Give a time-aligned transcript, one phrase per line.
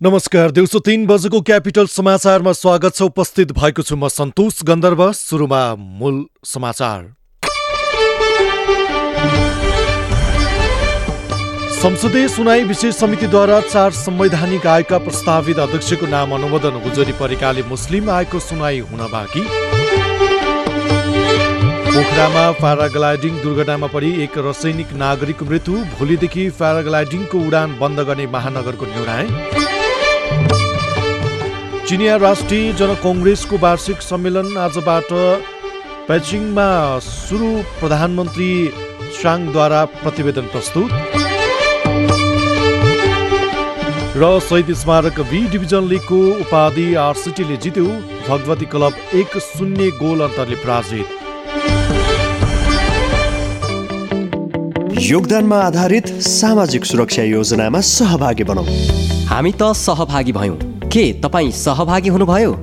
[0.00, 5.60] नमस्कार दिउँसो तीन बजेको क्यापिटल समाचारमा स्वागत छ। उपस्थित भएको छु म सन्तोष गन्धर्व सुरुमा
[5.76, 7.02] मूल समाचार।
[11.76, 18.38] संसदीय सुनाई विशेष समितिद्वारा चार संवैधानिक आयोगका प्रस्तावित अध्यक्षको नाम अनुमोदन गुजरी परेकाले मुस्लिम आयोगको
[18.40, 19.44] सुनाई हुन बाँकी।
[21.90, 29.78] पोखरामा प्याराग्लाइडिङ दुर्घटनामा परि एक रसैनिक नागरिकको मृत्यु भोलिदेखि प्याराग्लाइडिङको उडान बन्द गर्ने महानगरको निर्णय
[31.90, 35.08] चिनिया राष्ट्रिय जनकङ्ग्रेसको वार्षिक सम्मेलन आजबाट
[36.08, 36.66] पेचिङमा
[37.06, 37.48] सुरु
[37.80, 38.50] प्रधानमन्त्री
[39.16, 40.90] साङद्वारा प्रतिवेदन प्रस्तुत।
[44.16, 47.88] र शहीद स्मारक बी डिभिजन लिगको उपाधि आरसिटीले जित्यो।
[48.28, 51.06] भगवती क्लब एक शून्य गोल अन्तरले पराजित।
[55.10, 58.68] योगदानमा आधारित सामाजिक सुरक्षा योजनामा सहभागी बनौँ।
[59.26, 62.56] हामी त सहभागी भयौँ। के तपाईँ सहभागी हुनुभयो?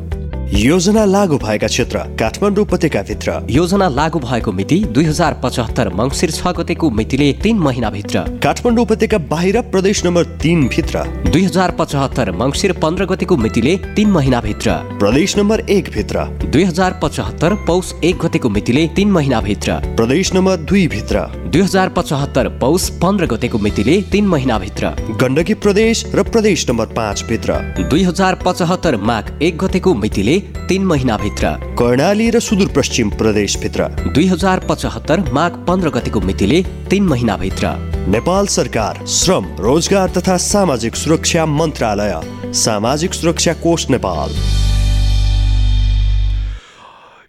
[0.54, 6.48] योजना लागू भएका क्षेत्र काठमाडौँ उपत्यकाभित्र योजना लागू भएको मिति दुई हजार पचहत्तर मङ्सिर छ
[6.48, 12.74] गतेको मितिले तिन महिनाभित्र। काठमाडौँ उपत्यका बाहिर प्रदेश नम्बर तिन भित्र। दुई हजार पचहत्तर मङ्सिर
[12.74, 18.50] पन्ध्र गतेको मितिले तिन महिनाभित्र। प्रदेश नम्बर एक भित्र। दुई हजार पचहत्तर पौष एक गतेको
[18.50, 24.26] मितिले तिन महिनाभित्र। प्रदेश नम्बर दुई भित्र। दुई हजार पचहत्तर पौष पन्ध्र गतेको मितिले तिन
[24.28, 24.88] महिनाभित्र।
[25.22, 27.54] गण्डकी प्रदेश र प्रदेश नम्बर पाँच भित्र।
[27.90, 34.66] दुई हजार पचहत्तर माघ एक गतेको मितिले तिन महिनाभित्र। कर्णाली र सुदूरपश्चिम प्रदेशभित्र दुई हजार
[34.70, 37.74] पचहत्तर माघ पन्ध्र गतेको मितिले तिन महिनाभित्र।
[38.10, 42.20] नेपाल सरकार श्रम रोजगार तथा सामाजिक सुरक्षा मन्त्रालय
[42.58, 44.36] सामाजिक सुरक्षा कोष नेपाल।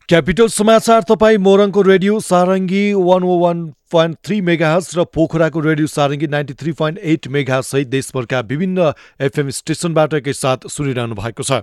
[0.08, 3.58] क्यापिटल समाचार तपाईँ मोरङको radio Sarangi one o one
[3.90, 8.92] point three megahertz र पोखराको radio Sarangi ninety three point eight mega सहित देशभरका विभिन्न
[9.22, 11.62] एफएम स्टेसनबाट एकैसाथ सुनिरहनु भएको छ।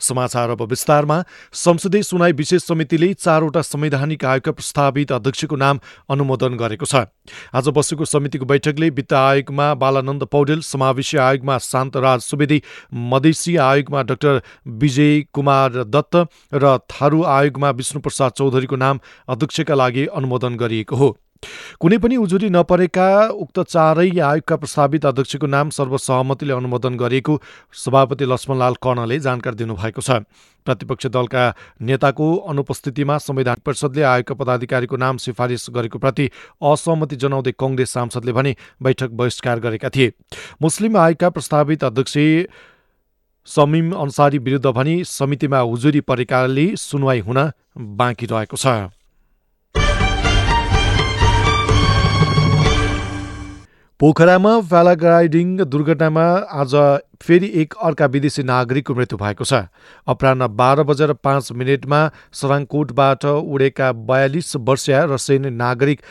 [0.00, 1.22] समाचार अब विस्तारमा।
[1.54, 7.08] संसदीय सुनाई विशेष समितिले चारवटा संवैधानिक आयोगका प्रस्तावित अध्यक्षको नाम अनुमोदन गरेको छ।
[7.54, 12.62] आज बसेको समितिको बैठकले वित्त आयोगमा बालानन्द पौडेल समावेशी आयोगमा शान्तराज सुवेदी
[12.92, 14.42] मधेसी आयोगमा डाक्टर
[14.76, 16.16] विजय कुमार दत्त
[16.52, 21.16] र थारू आयोगमा विष्णुप्रसाद चौधरीको नाम अध्यक्षका लागि अनुमोदन गरिएको हो।
[21.80, 27.34] कुनै पनि उजुरी नपरेका उक्त चारै आयोगका प्रस्तावित अध्यक्षको नाम सर्वसहमतिले अनुमोदन गरिएको
[27.74, 30.22] सभापति लक्ष्मणलाल कर्णले जानकारी दिनुभएको छ।
[30.66, 31.44] प्रतिपक्ष दलका
[31.82, 36.30] नेताको अनुपस्थितिमा संविधान परिषदले आयोगका पदाधिकारीको नाम सिफारिस गरेको प्रति
[36.62, 40.12] असहमति जनाउँदै कङ्ग्रेस सांसदले भने बैठक बहिष्कार गरेका थिए।
[40.62, 42.16] मुस्लिम आयोगका प्रस्तावित अध्यक्ष
[43.48, 49.01] समीम अन्सारी विरुद्ध भनी समितिमा उजुरी परेकाले सुनवाई हुन बाँकी रहेको छ।
[54.02, 56.22] पोखरामा प्याराग्लाइडिङ दुर्घटनामा
[56.60, 56.72] आज
[57.22, 59.60] फेरि एक अर्का विदेशी नागरिकको मृत्यु भएको छ।
[60.06, 62.00] अपराह बाह्र बजेर पाँच मिनटमा
[62.34, 66.02] सराङकोटबाट उडेका बयालिस वर्षीय रसेन नागरिक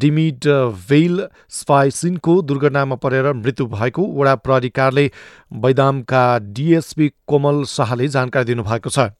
[0.00, 0.48] डिमिड
[0.88, 1.20] वेल
[1.58, 5.10] स्पाइसिनको दुर्घटनामा परेर मृत्यु भएको वडा प्रहरी
[5.58, 9.10] बैदामका डिएसपी कोमल शाहले जानकारी दिनुभएको छ।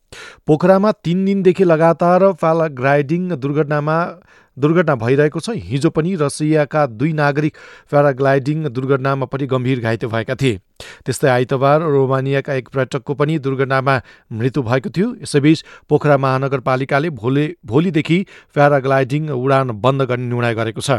[0.46, 3.98] पोखरामा तीन दिनदेखि लगातार प्याराग्लाइडिङ दुर्घटनामा
[4.56, 7.56] दुर्घटना भइरहेको छ। हिजो पनि रसियाका दुई नागरिक
[7.90, 10.60] प्याराग्लाइडिङ दुर्घटनामा पनि गम्भीर घाइते भएका थिए।
[11.06, 13.94] त्यस्तै आइतबार रोमानियाका एक पर्यटकको पनि दुर्घटनामा
[14.32, 18.18] मृत्यु भएको थियो। यसैबीच पोखरा महानगरपालिकाले भोलि भोलिदेखि
[18.54, 20.90] प्याराग्लाइडिङ उडान बन्द गर्ने निर्णय गरेको छ।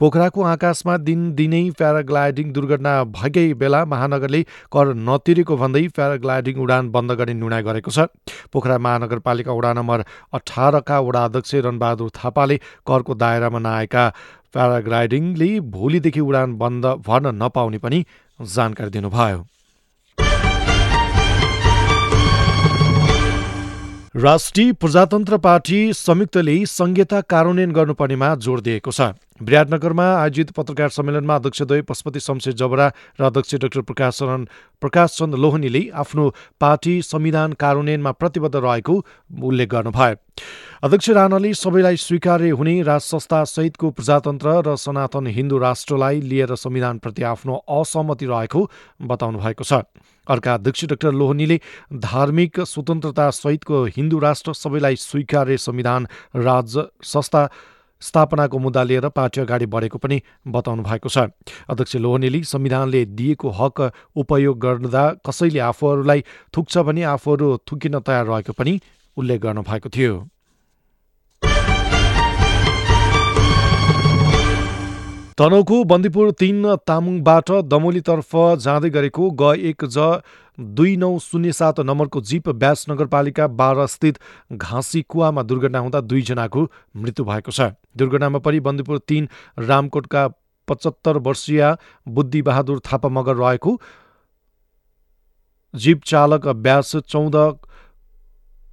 [0.00, 4.42] पोखराको आकाशमा दिनदिनै प्याराग्लाइडिङ दुर्घटना भएकै बेला महानगरले
[4.72, 8.08] कर नतिरेको भन्दै प्याराग्लाइडिङ उडान बन्द गर्ने निर्णय गरेको छ।
[8.52, 10.04] पोखरा महानगरपालिका वडा नम्बर
[10.34, 12.56] अठारका वडा अध्यक्ष रणबहादुर थापाले
[12.86, 14.04] करको दायरामा नआएका
[14.54, 17.98] प्याराग्लाइडिङले भोलिदेखि उडान बन्द भर्न नपाउने पनि
[18.40, 19.46] जानकारी दिनुभयो।
[24.14, 29.10] राष्ट्रिय प्रजातन्त्र पार्टी संयुक्तले संहिता कार्यान्वयन गर्नुपर्नेमा जोड दिएको छ।
[29.42, 32.86] विराटनगरमा आयोजित पत्रकार सम्मेलनमा अध्यक्षद्वय पशुपति शमशेर जबरा
[33.18, 34.44] र अध्यक्ष डाक्टर प्रकाश चरण
[34.82, 36.28] प्रकाश चन्द लोहनीले आफ्नो
[36.60, 38.94] पार्टी संविधान कार्यान्वयनमा प्रतिबद्ध रहेको
[39.42, 40.14] उल्लेख गर्नुभयो।
[40.84, 47.22] अध्यक्ष राणाले सबैलाई स्वीकार्य हुने राज संस्था सहितको प्रजातन्त्र र सनातन हिन्दू राष्ट्रलाई लिएर संविधानप्रति
[47.34, 48.70] आफ्नो असहमति रहेको
[49.02, 49.82] बताउनु भएको छ।
[50.26, 51.60] अर्का अध्यक्ष डाक्टर लोहनीले
[52.00, 56.06] धार्मिक स्वतन्त्रता सहितको हिन्दू राष्ट्र सबैलाई स्वीकार्य संविधान
[56.36, 57.48] राज संस्था
[58.02, 61.18] स्थापनाको मुद्दा लिएर पार्टी अगाडि बढेको पनि बताउनु भएको छ।
[61.70, 63.80] अध्यक्ष लोहनीले संविधानले दिएको हक
[64.16, 66.24] उपयोग गर्दा कसैले आफूहरूलाई
[66.56, 68.80] थुक्छ भने आफूहरू थुकिन तयार रहेको पनि
[69.16, 70.14] उल्लेख गर्नु भएको थियो।
[75.38, 76.58] तनहुको बन्दीपुर तीन
[76.88, 78.34] तामुङबाट दमोलीतर्फ
[78.64, 80.04] जाँदै गरेको ग एक ज
[80.76, 84.20] दुई नौ शून्य सात नम्बरको जीप ब्यास नगरपालिका बाह्र स्थित
[84.58, 86.62] घाँसी कुवामा दुर्घटना हुँदा दुईजनाको
[86.96, 89.28] मृत्यु भएको छ। दुर्घटनामा परि बन्दीपुर तीन
[89.64, 90.22] रामकोटका
[90.68, 91.66] पचहत्तर वर्षीय
[92.14, 93.78] बुद्धिबहादुर थापा मगर रहेको
[95.74, 97.40] जीप चालक ब्यास चौध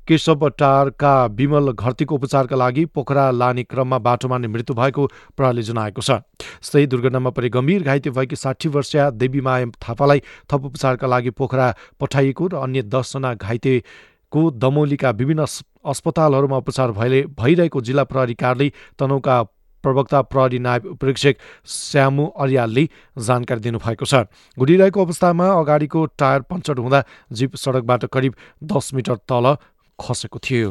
[0.07, 5.05] केशव टारका विमल घरतीको उपचारका लागि पोखरा लाने क्रममा बाटोमा नै मृत्यु भएको
[5.37, 6.11] प्रहरीले जनाएको छ।
[6.59, 10.19] यस्तै दुर्घटनामा परि गम्भीर घाइते भएकी साठी वर्षीय देवीमाया थापालाई
[10.49, 11.67] थप उपचारका लागि पोखरा
[11.99, 15.45] पठाइएको र अन्य दसजना घाइतेको दमोलीका विभिन्न
[15.85, 19.41] अस्पतालहरूमा उपचार भइले भइरहेको जिल्ला प्रहरी कार्यालय तनहुका
[19.83, 22.83] प्रवक्ता प्रहरी नायब उपरीक्षक श्यामु अर्यालले
[23.19, 27.03] जानकारी दिनुभएको छ। घुडिरहेको अवस्थामा अगाडिको टायर पङ्चर हुँदा
[27.33, 29.55] जीप सडकबाट करिब दस मिटर तल
[30.07, 30.69] खसेको थियो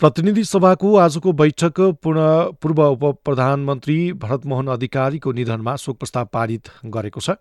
[0.00, 7.34] प्रतिनिधि सभाको आजको बैठक पूर्व उप प्रधानमन्त्री भरतमोहन अधिकारीको निधनमा शोक प्रस्ताव पारित गरेको छ।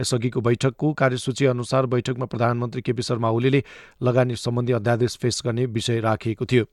[0.00, 3.62] यसअघिको बैठकको कार्यसूची अनुसार बैठकमा प्रधानमन्त्री केपी शर्मा ओलीले
[4.02, 6.64] लगानी सम्बन्धी अध्यादेश पेश गर्ने विषय राखिएको थियो।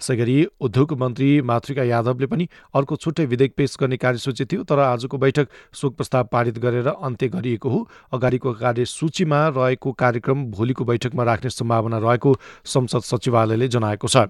[0.00, 5.18] यसै उद्योग मन्त्री मातृका यादवले पनि अर्को छुट्टै विधेयक पेश गर्ने कार्यसूची थियो तर आजको
[5.18, 11.50] बैठक शोक प्रस्ताव पारित गरेर अन्त्य गरिएको हो। अगाडिको कार्यसूचीमा रहेको कार्यक्रम भोलिको बैठकमा राख्ने
[11.52, 14.26] सम्भावना रहेको संसद सचिवालयले जनाएको छ।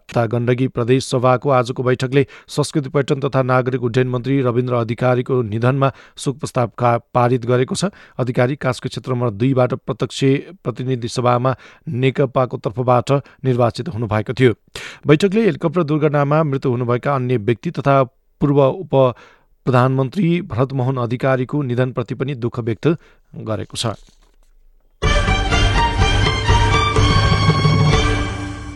[0.56, 6.38] गण्डकी प्रदेश सभाको आजको बैठकले संस्कृति पर्यटन तथा नागरिक उड्डयन मन्त्री रविन्द्र अधिकारीको निधनमा शोक
[6.38, 6.72] प्रस्ताव
[7.14, 10.24] पारित गरेको छ। अधिकारी कास्को क्षेत्रमा दुईबाट प्रत्यक्ष
[10.64, 11.54] प्रतिनिधि सभामा
[11.86, 13.12] नेकपाको तर्फबाट
[13.44, 14.52] निर्वाचित हुनुभएको थियो।
[15.06, 18.02] बैठकले हेलिकप्टर दुर्घटनामा मृत्यु हुनुभएका अन्य व्यक्ति तथा
[18.40, 18.94] पूर्व उप
[19.66, 22.86] प्रधानमन्त्री भरतमोहन अधिकारीको निधनप्रति पनि दुःख व्यक्त
[23.44, 23.86] गरेको छ।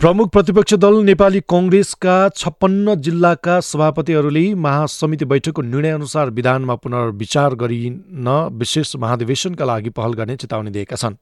[0.00, 8.94] प्रमुख प्रतिपक्ष दल नेपाली कङ्ग्रेसका छप्पन्न जिल्लाका सभापतिहरूले महासमिति बैठकको निर्णयअनुसार विधानमा पुनर्विचार गरिन विशेष
[8.96, 11.16] महाधिवेशनका लागि पहल गर्ने चेतावनी दिएका छन्।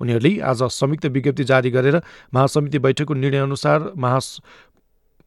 [0.00, 2.00] उनीहरूले आज संयुक्त विज्ञप्ति जारी गरेर
[2.34, 4.18] महासमिति बैठकको निर्णयअनुसार महा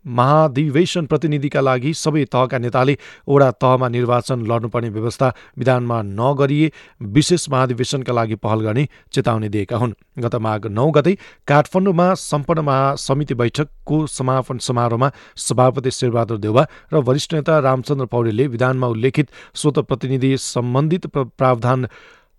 [0.05, 2.97] महाधिवेशन प्रतिनिधिका लागि सबै तहका नेताले
[3.27, 6.71] ओडा तहमा निर्वाचन लड्नुपर्ने व्यवस्था विधानमा नगरिए
[7.15, 11.17] विशेष महाधिवेशनका लागि पहल गर्ने चेतावनी दिएका हुन्। गत माघ नौ गते
[11.47, 18.87] काठमाडौँमा सम्पन्न महासमिति बैठकको समापन समारोहमा सभापति शेरबहादुर देउवा र वरिष्ठ नेता रामचन्द्र पौडेलले विधानमा
[18.87, 21.87] उल्लेखित स्वत प्रतिनिधि सम्बन्धित प्रावधान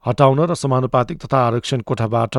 [0.07, 2.37] हटाउन र समानुपातिक तथा आरक्षण कोठाबाट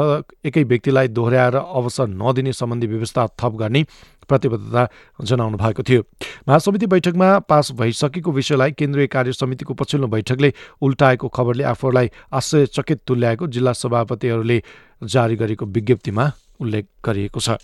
[0.47, 3.83] एकै व्यक्तिलाई दोहोऱ्याएर अवसर नदिने सम्बन्धी व्यवस्था थप गर्ने
[4.29, 4.83] प्रतिबद्धता
[5.23, 6.01] जनाउनु भएको थियो।
[6.47, 13.47] महासमिति बैठकमा पास भइसकेको विषयलाई केन्द्रीय कार्य समितिको पछिल्लो बैठकले उल्टाएको खबरले आफूहरूलाई आश्चर्यचकित तुल्याएको
[13.47, 14.61] जिल्ला सभापतिहरूले
[15.03, 17.59] जारी गरेको विज्ञप्तिमा उल्लेख गरिएको छ।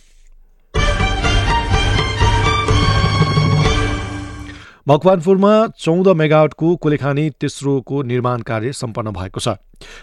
[4.88, 5.50] मकवानपुरमा
[5.80, 9.56] चौध मेगावटको कुलेखानी तेस्रोको निर्माण कार्य सम्पन्न भएको छ।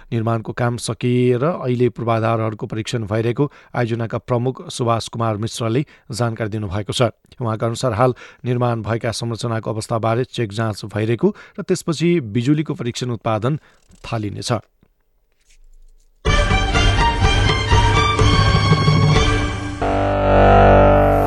[0.09, 5.85] निर्माणको काम सकिएर अहिले पूर्वाधारहरूको परीक्षण भइरहेको आयोजनाका प्रमुख सुभाष कुमार मिश्रले
[6.17, 8.15] जानकारी दिनुभएको छ। उहाँका अनुसार हाल
[8.45, 11.29] निर्माण भएका संरचनाको अवस्थाबारे चेक जाँच भइरहेको
[11.61, 13.61] र त्यसपछि बिजुलीको परीक्षण उत्पादन
[14.01, 14.53] थालिनेछ।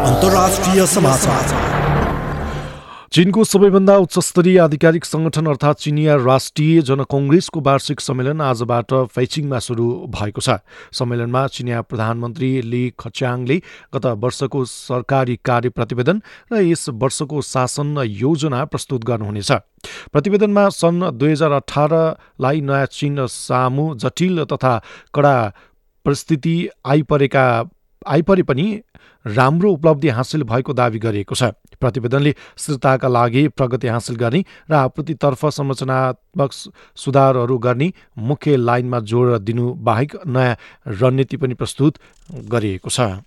[0.10, 1.73] अन्तर्राष्ट्रिय समाचार।
[3.14, 10.42] चीनको सबैभन्दा उच्चस्तरीय आधिकारिक संगठन अर्थात् चिनिया राष्ट्रिय जनकङ्ग्रेसको वार्षिक सम्मेलन आजबाट फैचिङमा सुरु भएको
[10.42, 10.58] छ।
[10.92, 13.58] सम्मेलनमा चिनिया प्रधानमन्त्री ली खच्याङले
[13.94, 19.52] गत वर्षको सरकारी कार्य प्रतिवेदन र यस वर्षको शासन योजना प्रस्तुत गर्नुहुनेछ।
[20.10, 24.74] प्रतिवेदनमा सन् दुई हजार अठारलाई नयाँ चीन सामु जटिल तथा
[25.14, 25.38] कडा
[26.06, 27.46] परिस्थिति आइपरेका
[28.08, 28.66] आइपरे पनि
[29.26, 31.44] राम्रो उपलब्धि हासिल भएको दावी गरिएको छ।
[31.80, 36.52] प्रतिवेदनले स्थिरताका लागि प्रगति हासिल गर्ने र आपूर्तितर्फ संरचनात्मक
[36.96, 40.56] सुधारहरू गर्ने मुख्य लाइनमा जोड दिनु बाहेक नयाँ
[40.88, 42.00] रणनीति पनि प्रस्तुत
[42.50, 43.24] गरिएको छ।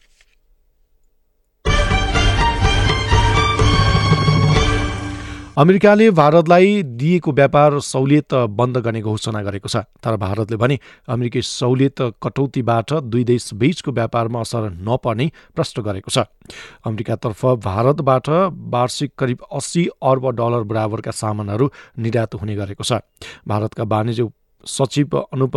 [5.56, 12.20] अमेरिकाले भारतलाई दिएको व्यापार सहुलियत बन्द गर्ने घोषणा गरेको छ। तर भारतले भने अमेरिकी सहुलियत
[12.20, 16.28] कटौतीबाट दुई देश बीचको व्यापारमा असर नपर्ने प्रश्न गरेको छ।
[16.84, 18.28] अमेरिकातर्फ भारतबाट
[18.68, 21.70] वार्षिक करिब अस्सी अर्ब डलर बराबरका सामानहरू
[22.04, 23.00] निर्यात हुने गरेको छ।
[23.48, 24.28] भारतका वाणिज्य
[24.66, 25.56] सचिव अनुप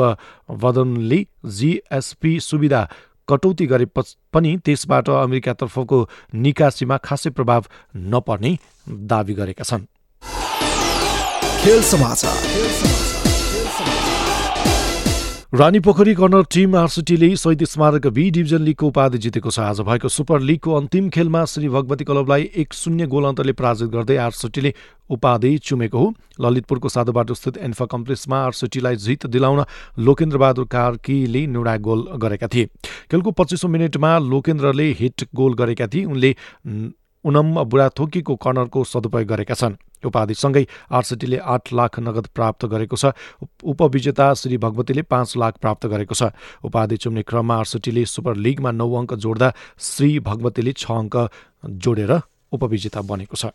[0.63, 2.81] वदनले जिएसपी सुविधा
[3.29, 3.85] कटौती गरे
[4.33, 5.97] पनि त्यसबाट अमेरिकातर्फको
[6.35, 7.61] निकासीमा खासै प्रभाव
[8.09, 8.51] नपर्ने
[9.09, 9.83] दावी गरेका छन्।
[15.53, 20.07] रानी पोखरी कर्नर टिम आरसिटीले शहीद स्मारक बी डिभिजन लिगको उपाधि जितेको छ। आज भएको
[20.07, 24.73] सुपर लिगको अन्तिम खेलमा श्री भगवती क्लबलाई एक शून्य गोल अन्तरले पराजित गर्दै आरसिटीले
[25.09, 29.65] उपाधि चुमेको हो। ललितपुरको साधुबाटो स्थित एन्फा कम्प्लेक्समा आरसिटीलाई जित दिलाउन
[29.97, 32.65] लोकेन्द्र बहादुर कार्कीले निर्णायक गोल गरेका थिए।
[33.09, 36.35] खेलको पच्चिसौँ मिनटमा लोकेन्द्रले हिट गोल गरेका थिए। उनले
[37.25, 43.13] उनम बुढाथोकीको कर्नरको सदुपयोग गरेका छन्। उपाधिसँगै आरसिटीले आठ लाख नगद प्राप्त गरेको छ।
[43.63, 46.31] उपविजेता श्री भगवतीले पाँच लाख प्राप्त गरेको छ।
[46.63, 51.15] उपाधि चुम्ने क्रममा आरसिटीले सुपर लिगमा नौ अङ्क जोड्दा श्री भगवतीले छ अङ्क
[51.63, 52.11] जोडेर
[52.51, 53.45] उपविजेता बनेको छ।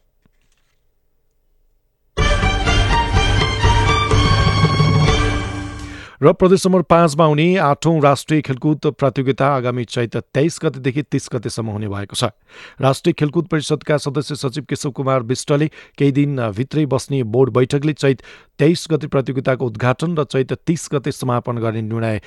[6.24, 11.70] र प्रदेश नम्बर पाँचमा हुने आठौँ राष्ट्रिय खेलकुद प्रतियोगिता आगामी चैत तेइस गतेदेखि तीस गतेसम्म
[11.70, 12.32] हुने भएको छ।
[12.80, 15.68] राष्ट्रिय खेलकुद परिषदका सदस्य सचिव केशव कुमार विष्टले
[16.00, 18.22] केही दिनभित्रै बस्ने बोर्ड बैठकले चैत
[18.58, 22.20] तेइस गते प्रतियोगिताको उद्घाटन र चैत तीस गते समापन गर्ने निर्णय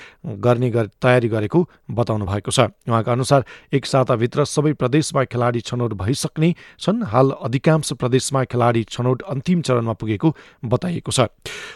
[0.44, 0.70] गर्ने
[1.00, 7.04] तयारी गरेको बताउनु भएको छ। उहाँका अनुसार एक साताभित्र सबै प्रदेशमा खेलाडी छनौट भइसक्ने छन्।
[7.08, 11.32] हाल अधिकांश प्रदेशमा खेलाडी छनौट अन्तिम चरणमा पुगेको बताइएको छ।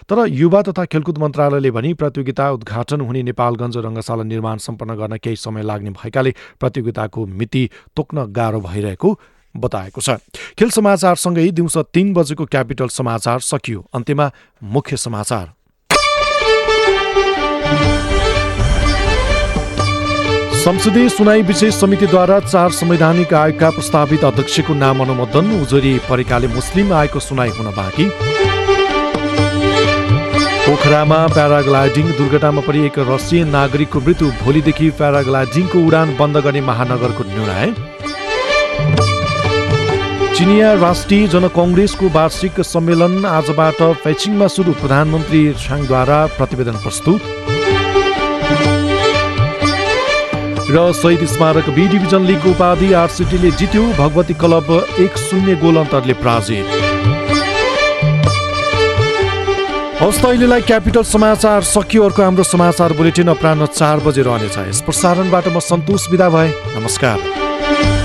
[0.05, 5.35] तर युवा तथा खेलकुद मन्त्रालयले भने प्रतियोगिता उद्घाटन हुने नेपालगञ्ज रङ्गशाला निर्माण सम्पन्न गर्न केही
[5.37, 9.09] समय लाग्ने भएकाले प्रतियोगिताको मिति तोक्न गाह्रो भइरहेको
[9.55, 10.09] बताएको छ।
[10.57, 14.31] खेल समाचारसँगै दिउँसो तीन बजेको क्यापिटल समाचार सकियो। अन्त्यमा
[14.61, 15.51] मुख्य समाचार।
[20.61, 27.19] संसदीय सुनाई विशेष समितिद्वारा चार संवैधानिक आयोगका प्रस्तावित अध्यक्षको नाम अनुमोदन उजुरी परेकाले मुस्लिम आयोगको
[27.19, 28.05] सुनाई हुन बाँकी।
[30.61, 37.73] पोखरामा प्याराग्लाइडिङ दुर्घटनामा परि एक रसियन नागरिकको मृत्यु भोलिदेखि प्याराग्लाइडिङको उडान बन्द गर्ने महानगरको निर्णय।
[40.41, 47.21] चिनिया राष्ट्रिय जनकङ्ग्रेसको वार्षिक सम्मेलन आजबाट पेचिङमा सुरु। प्रधानमन्त्री छाङद्वारा प्रतिवेदन प्रस्तुत।
[50.73, 54.69] र शहीद स्मारक बी डिभिजन लिगको उपाधि आरसिटीले जित्यो। भगवती क्लब
[55.05, 56.65] एक शून्य गोल अन्तरले पराजित।
[60.01, 64.81] हवस् त अहिलेलाई क्यापिटल समाचार सकियो। अर्को हाम्रो समाचार बुलेटिन अपराह चार बजे रहनेछ। यस
[64.89, 66.49] प्रसारणबाट म सन्तोष विदा भए।
[66.81, 68.00] नमस्कार।